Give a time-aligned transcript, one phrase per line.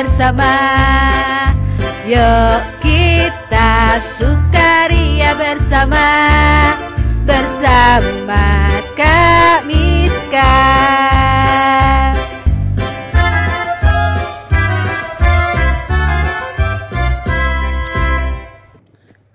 [0.00, 0.52] bersama.
[2.08, 6.08] Yuk kita sukaria bersama.
[7.28, 10.56] Bersama Kak Miska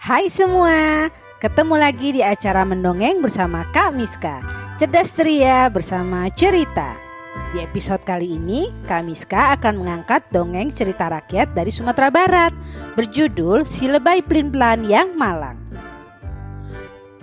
[0.00, 1.06] Hai semua,
[1.38, 4.40] ketemu lagi di acara Mendongeng bersama Kak Miska
[4.80, 7.03] Cerdas ceria bersama cerita
[7.54, 12.50] Di episode kali ini, Kak Miska akan mengangkat dongeng cerita rakyat dari Sumatera Barat
[12.98, 15.54] Berjudul Si Lebay Plin Plan Yang Malang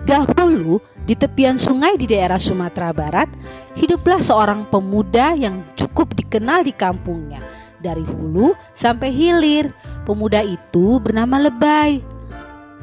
[0.08, 3.28] Dahulu, di tepian sungai di daerah Sumatera Barat,
[3.76, 7.44] hiduplah seorang pemuda yang cukup dikenal di kampungnya
[7.78, 9.70] dari hulu sampai hilir.
[10.08, 12.00] Pemuda itu bernama Lebay.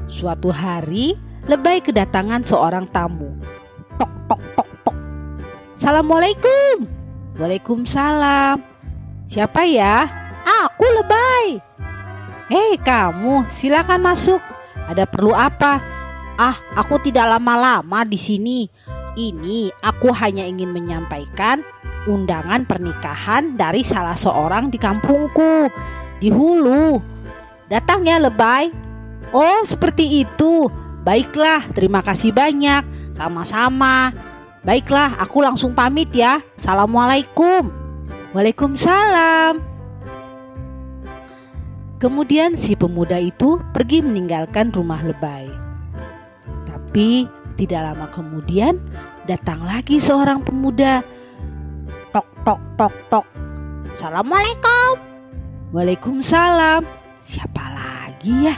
[0.05, 1.17] Suatu hari,
[1.49, 3.35] Lebay kedatangan seorang tamu.
[3.97, 4.97] Tok tok tok tok.
[5.75, 6.98] Assalamualaikum.
[7.39, 8.59] Waalaikumsalam.
[9.23, 10.03] Siapa ya?
[10.43, 11.63] Aku Lebay.
[12.51, 14.43] Hei kamu, silakan masuk.
[14.91, 15.79] Ada perlu apa?
[16.35, 18.67] Ah, aku tidak lama-lama di sini.
[19.15, 21.63] Ini aku hanya ingin menyampaikan
[22.11, 25.71] undangan pernikahan dari salah seorang di kampungku
[26.19, 26.99] di Hulu.
[27.71, 28.67] Datang ya Lebay.
[29.31, 30.67] Oh, seperti itu.
[31.07, 32.83] Baiklah, terima kasih banyak.
[33.15, 34.11] Sama-sama.
[34.69, 36.45] Baiklah, aku langsung pamit ya.
[36.53, 37.73] Assalamualaikum.
[38.37, 39.57] Waalaikumsalam.
[41.97, 45.49] Kemudian si pemuda itu pergi meninggalkan rumah Lebay.
[46.69, 47.25] Tapi
[47.57, 48.77] tidak lama kemudian
[49.25, 51.01] datang lagi seorang pemuda.
[52.13, 53.25] Tok tok tok tok.
[53.97, 55.01] Assalamualaikum.
[55.73, 56.85] Waalaikumsalam.
[57.25, 58.53] Siapa lagi ya?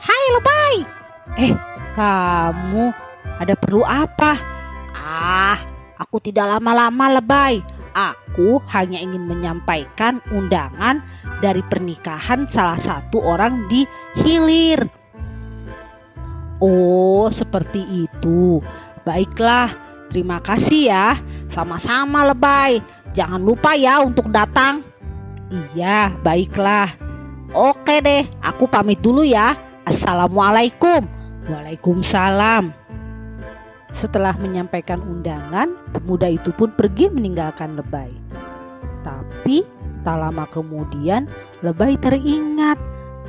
[0.00, 0.74] Hai Lebay.
[1.44, 1.52] Eh,
[1.92, 2.88] kamu
[3.36, 4.51] ada perlu apa?
[5.02, 5.58] Ah,
[5.98, 7.58] aku tidak lama-lama Lebay.
[7.92, 11.02] Aku hanya ingin menyampaikan undangan
[11.42, 13.82] dari pernikahan salah satu orang di
[14.22, 14.86] Hilir.
[16.62, 18.62] Oh, seperti itu.
[19.02, 19.74] Baiklah,
[20.06, 21.18] terima kasih ya.
[21.50, 22.78] Sama-sama Lebay.
[23.12, 24.86] Jangan lupa ya untuk datang.
[25.74, 26.94] Iya, baiklah.
[27.52, 29.52] Oke deh, aku pamit dulu ya.
[29.84, 31.04] Assalamualaikum.
[31.50, 32.81] Waalaikumsalam.
[33.92, 38.10] Setelah menyampaikan undangan, pemuda itu pun pergi meninggalkan Lebay.
[39.04, 39.62] Tapi
[40.02, 41.28] tak lama kemudian
[41.60, 42.80] Lebay teringat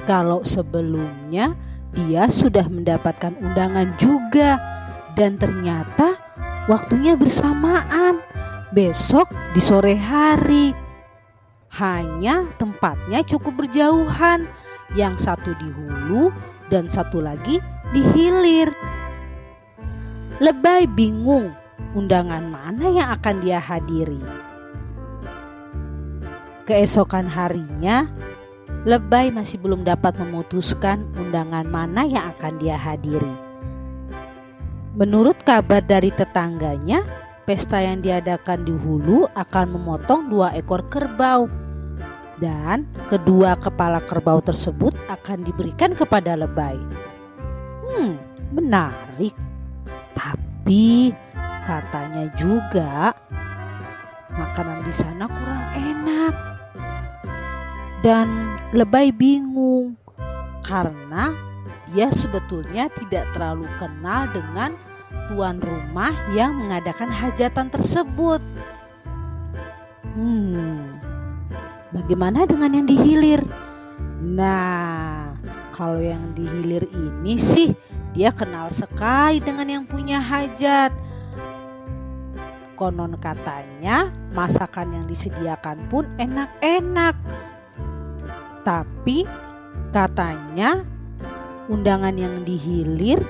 [0.09, 1.53] kalau sebelumnya
[1.93, 4.57] dia sudah mendapatkan undangan juga
[5.13, 6.17] dan ternyata
[6.65, 8.17] waktunya bersamaan
[8.73, 10.73] besok di sore hari.
[11.73, 14.45] Hanya tempatnya cukup berjauhan,
[14.93, 16.29] yang satu di hulu
[16.69, 17.57] dan satu lagi
[17.93, 18.69] di hilir.
[20.41, 21.53] Lebay bingung
[21.93, 24.17] undangan mana yang akan dia hadiri.
[26.65, 28.09] Keesokan harinya,
[28.83, 33.31] Lebay masih belum dapat memutuskan undangan mana yang akan dia hadiri.
[34.97, 37.05] Menurut kabar dari tetangganya,
[37.47, 41.47] pesta yang diadakan di hulu akan memotong dua ekor kerbau.
[42.41, 46.75] Dan kedua kepala kerbau tersebut akan diberikan kepada lebay.
[47.87, 48.19] Hmm,
[48.51, 49.52] menarik.
[50.13, 51.13] Tapi
[51.65, 53.13] katanya juga
[54.33, 56.33] makanan di sana kurang enak.
[58.03, 58.27] Dan
[58.75, 59.95] lebay bingung
[60.65, 61.31] karena
[61.93, 64.73] dia sebetulnya tidak terlalu kenal dengan
[65.29, 68.41] tuan rumah yang mengadakan hajatan tersebut.
[70.13, 70.99] Hmm,
[71.93, 73.41] bagaimana dengan yang dihilir?
[74.23, 75.12] Nah,
[75.73, 77.73] kalau yang dihilir ini sih
[78.13, 80.93] dia kenal sekali dengan yang punya hajat.
[82.77, 87.17] Konon katanya masakan yang disediakan pun enak-enak.
[88.61, 89.25] Tapi
[89.89, 90.85] katanya
[91.67, 93.21] undangan yang dihilir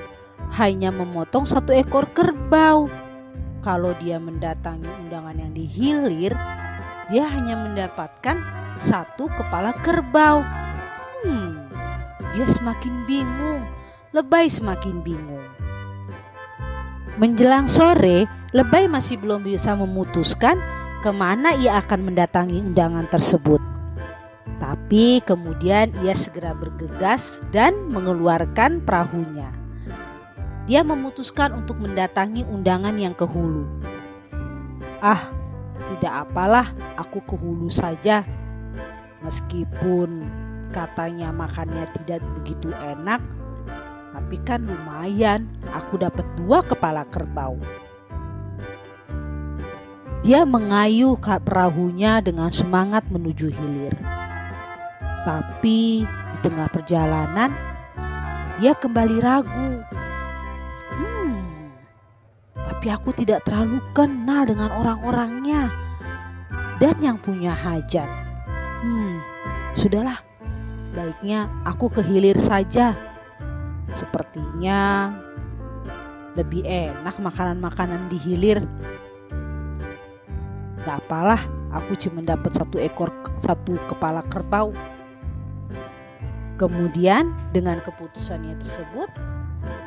[0.54, 2.92] hanya memotong satu ekor kerbau.
[3.64, 6.36] Kalau dia mendatangi undangan yang dihilir,
[7.08, 8.36] dia hanya mendapatkan
[8.76, 10.44] satu kepala kerbau.
[11.24, 11.53] Hmm,
[12.34, 13.62] dia semakin bingung,
[14.10, 15.46] lebay semakin bingung.
[17.14, 20.58] Menjelang sore, lebay masih belum bisa memutuskan
[21.06, 23.62] ke mana ia akan mendatangi undangan tersebut.
[24.58, 29.54] Tapi kemudian ia segera bergegas dan mengeluarkan perahunya.
[30.66, 33.68] Dia memutuskan untuk mendatangi undangan yang ke hulu.
[34.98, 35.30] Ah,
[35.94, 36.66] tidak apalah,
[36.98, 38.26] aku ke hulu saja.
[39.22, 40.43] Meskipun
[40.74, 43.22] katanya makannya tidak begitu enak,
[44.10, 47.54] tapi kan lumayan aku dapat dua kepala kerbau.
[50.26, 53.94] Dia mengayuh perahunya dengan semangat menuju hilir.
[55.22, 57.52] Tapi di tengah perjalanan,
[58.58, 59.84] dia kembali ragu.
[60.96, 61.34] Hmm,
[62.56, 65.68] tapi aku tidak terlalu kenal dengan orang-orangnya
[66.80, 68.08] dan yang punya hajat.
[68.80, 69.20] Hmm,
[69.76, 70.24] sudahlah,
[70.94, 72.94] baiknya aku ke hilir saja.
[73.92, 75.10] Sepertinya
[76.38, 78.64] lebih enak makanan-makanan di hilir
[80.84, 81.40] Gak apalah,
[81.72, 83.08] aku cuma dapat satu ekor
[83.40, 84.68] satu kepala kerbau.
[86.60, 89.08] Kemudian dengan keputusannya tersebut,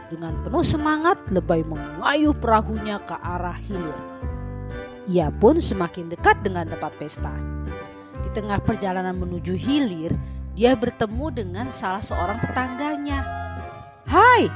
[0.09, 3.93] dengan penuh semangat lebay mengayuh perahunya ke arah hilir.
[5.05, 7.31] Ia pun semakin dekat dengan tempat pesta.
[8.25, 10.17] Di tengah perjalanan menuju hilir,
[10.57, 13.21] dia bertemu dengan salah seorang tetangganya.
[14.09, 14.49] Hai,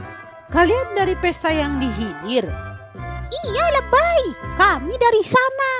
[0.50, 2.50] kalian dari pesta yang di hilir?
[3.30, 4.21] Iya lebay,
[4.57, 5.71] kami dari sana.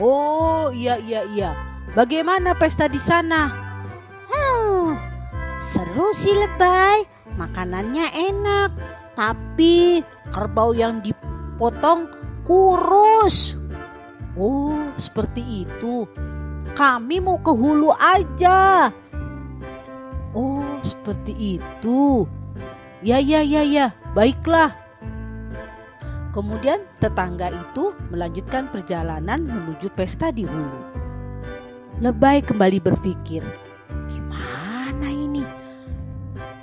[0.00, 1.52] Oh iya iya iya.
[1.92, 3.52] Bagaimana pesta di sana?
[4.32, 4.96] Hmm,
[5.60, 7.04] seru sih lebay.
[7.36, 8.70] Makanannya enak.
[9.12, 10.00] Tapi
[10.32, 12.08] kerbau yang dipotong
[12.48, 13.60] kurus.
[14.40, 16.08] Oh seperti itu.
[16.72, 18.88] Kami mau ke hulu aja.
[21.04, 22.24] Seperti itu.
[23.04, 23.92] Ya ya ya ya.
[24.16, 24.72] Baiklah.
[26.32, 30.80] Kemudian tetangga itu melanjutkan perjalanan menuju pesta di hulu.
[32.00, 33.44] Lebay kembali berpikir,
[34.08, 35.44] gimana ini?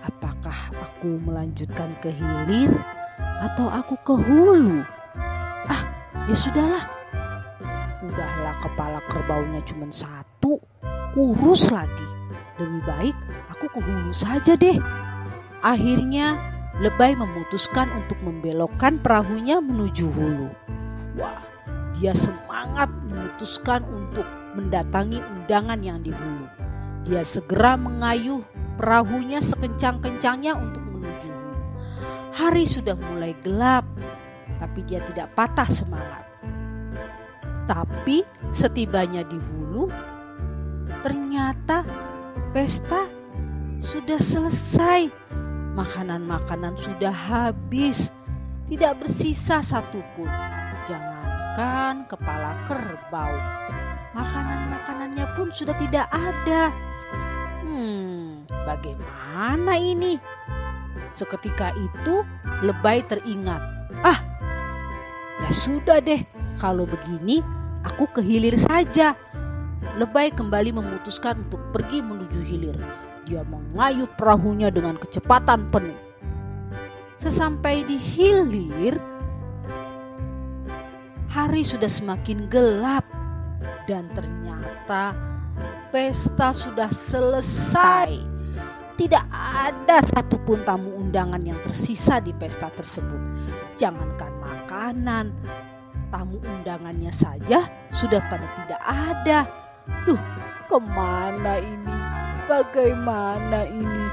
[0.09, 2.73] Apakah aku melanjutkan ke hilir
[3.45, 4.81] atau aku ke hulu?
[5.69, 5.85] Ah,
[6.25, 6.89] ya sudahlah.
[8.01, 10.57] Udahlah kepala kerbaunya cuma satu,
[11.13, 12.09] kurus lagi.
[12.57, 13.17] Lebih baik
[13.71, 14.77] ke hulu saja deh.
[15.61, 16.51] Akhirnya
[16.81, 20.49] Lebay memutuskan untuk membelokkan perahunya menuju hulu.
[21.13, 21.37] Wah,
[21.93, 24.25] dia semangat memutuskan untuk
[24.57, 26.49] mendatangi undangan yang di hulu.
[27.05, 28.41] Dia segera mengayuh
[28.81, 31.59] perahunya sekencang-kencangnya untuk menuju hulu.
[32.33, 33.85] Hari sudah mulai gelap,
[34.57, 36.25] tapi dia tidak patah semangat.
[37.69, 38.25] Tapi
[38.57, 39.85] setibanya di hulu,
[41.05, 41.85] ternyata
[42.55, 43.20] pesta
[43.81, 45.09] sudah selesai
[45.71, 48.11] Makanan-makanan sudah habis,
[48.67, 50.27] tidak bersisa satupun.
[50.83, 53.31] Jangankan kepala kerbau,
[54.11, 56.75] makanan-makanannya pun sudah tidak ada.
[57.63, 60.19] Hmm, bagaimana ini?
[61.15, 62.27] Seketika itu,
[62.67, 63.63] lebay teringat.
[64.03, 64.19] Ah,
[65.39, 66.19] ya sudah deh,
[66.59, 67.39] kalau begini
[67.87, 69.15] aku ke hilir saja.
[69.95, 72.75] Lebay kembali memutuskan untuk pergi menuju hilir
[73.31, 75.95] dia mengayuh perahunya dengan kecepatan penuh.
[77.15, 78.99] Sesampai di hilir,
[81.31, 83.07] hari sudah semakin gelap
[83.87, 85.15] dan ternyata
[85.95, 88.27] pesta sudah selesai.
[88.99, 93.17] Tidak ada satupun tamu undangan yang tersisa di pesta tersebut.
[93.79, 95.25] Jangankan makanan,
[96.11, 97.63] tamu undangannya saja
[97.95, 99.39] sudah pada tidak ada.
[100.05, 100.19] Duh,
[100.69, 102.10] ke mana ini?
[102.51, 104.05] Bagaimana ini?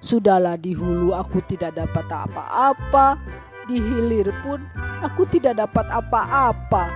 [0.00, 3.20] Sudahlah di hulu aku tidak dapat apa-apa,
[3.68, 4.64] di hilir pun
[5.04, 6.88] aku tidak dapat apa-apa.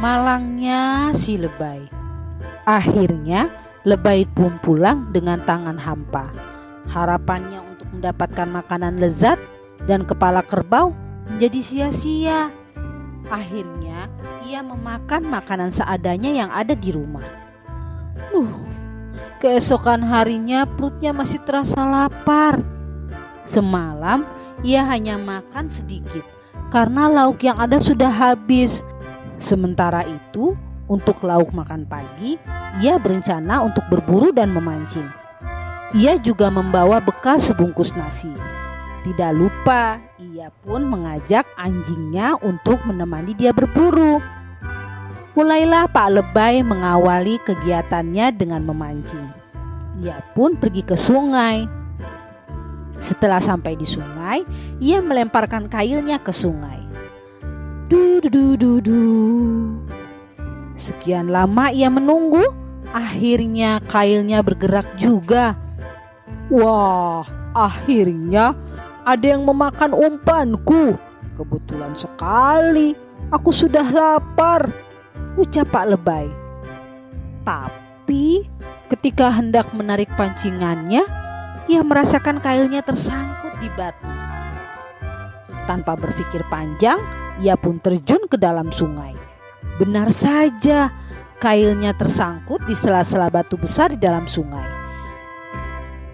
[0.00, 1.84] Malangnya si lebay.
[2.64, 3.52] Akhirnya
[3.84, 6.32] lebay pun pulang dengan tangan hampa.
[6.88, 9.36] Harapannya untuk mendapatkan makanan lezat
[9.84, 10.96] dan kepala kerbau
[11.28, 12.48] menjadi sia-sia.
[13.28, 14.08] Akhirnya
[14.48, 17.28] ia memakan makanan seadanya yang ada di rumah.
[18.32, 18.63] Uh,
[19.44, 22.64] Keesokan harinya perutnya masih terasa lapar.
[23.44, 24.24] Semalam
[24.64, 26.24] ia hanya makan sedikit
[26.72, 28.80] karena lauk yang ada sudah habis.
[29.36, 30.56] Sementara itu,
[30.88, 32.40] untuk lauk makan pagi,
[32.80, 35.04] ia berencana untuk berburu dan memancing.
[35.92, 38.32] Ia juga membawa bekal sebungkus nasi.
[39.04, 44.24] Tidak lupa, ia pun mengajak anjingnya untuk menemani dia berburu.
[45.34, 49.26] Mulailah Pak Lebay mengawali kegiatannya dengan memancing.
[49.98, 51.66] Ia pun pergi ke sungai.
[53.02, 54.46] Setelah sampai di sungai,
[54.78, 56.78] ia melemparkan kailnya ke sungai.
[57.90, 59.02] Du du du du du.
[60.78, 62.46] Sekian lama ia menunggu,
[62.94, 65.58] akhirnya kailnya bergerak juga.
[66.46, 67.26] Wah,
[67.58, 68.54] akhirnya
[69.02, 70.94] ada yang memakan umpanku.
[71.34, 72.94] Kebetulan sekali,
[73.34, 74.83] aku sudah lapar
[75.34, 76.26] ucap Pak Lebay.
[77.44, 78.46] Tapi
[78.88, 81.04] ketika hendak menarik pancingannya,
[81.68, 84.08] ia merasakan kailnya tersangkut di batu.
[85.64, 87.00] Tanpa berpikir panjang,
[87.42, 89.10] Ia pun terjun ke dalam sungai.
[89.74, 90.94] Benar saja,
[91.42, 94.62] kailnya tersangkut di sela-sela batu besar di dalam sungai.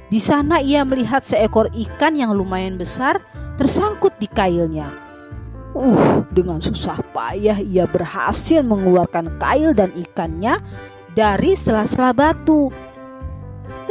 [0.09, 3.21] Di sana ia melihat seekor ikan yang lumayan besar
[3.61, 4.89] tersangkut di kailnya.
[5.71, 10.57] Uh, dengan susah payah ia berhasil mengeluarkan kail dan ikannya
[11.13, 12.73] dari sela-sela batu.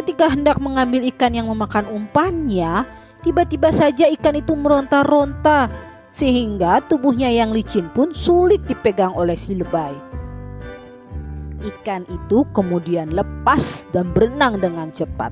[0.01, 2.89] Ketika hendak mengambil ikan yang memakan umpannya,
[3.21, 5.69] tiba-tiba saja ikan itu meronta-ronta
[6.09, 9.93] sehingga tubuhnya yang licin pun sulit dipegang oleh si lebay.
[11.61, 15.29] Ikan itu kemudian lepas dan berenang dengan cepat.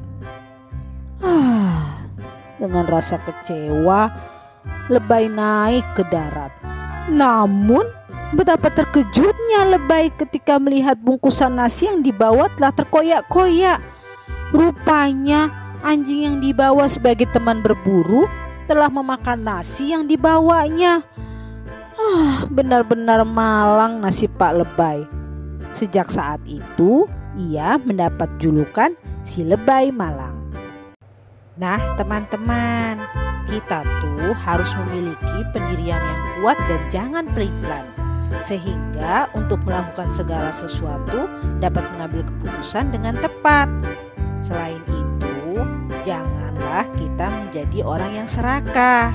[1.25, 2.05] Ah,
[2.61, 4.11] dengan rasa kecewa,
[4.93, 6.76] lebay naik ke darat.
[7.07, 7.87] Namun,
[8.35, 13.79] betapa terkejutnya lebay ketika melihat bungkusan nasi yang dibawa telah terkoyak-koyak.
[14.51, 15.51] Rupanya,
[15.83, 18.27] anjing yang dibawa sebagai teman berburu
[18.67, 21.03] telah memakan nasi yang dibawanya.
[21.97, 25.07] Ah, benar-benar malang nasib Pak Lebay.
[25.71, 27.07] Sejak saat itu,
[27.39, 30.35] ia mendapat julukan si Lebay Malang.
[31.57, 33.01] Nah, teman-teman,
[33.47, 37.87] kita tuh harus memiliki pendirian yang kuat dan jangan pelan
[38.47, 41.27] sehingga untuk melakukan segala sesuatu
[41.59, 43.67] dapat mengambil keputusan dengan tepat.
[44.39, 45.63] Selain itu,
[46.07, 49.11] janganlah kita menjadi orang yang serakah.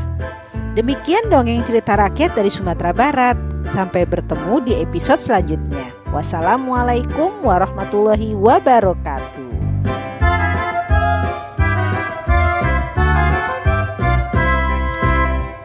[0.72, 3.36] Demikian dongeng cerita rakyat dari Sumatera Barat.
[3.72, 5.92] Sampai bertemu di episode selanjutnya.
[6.12, 9.31] Wassalamualaikum warahmatullahi wabarakatuh.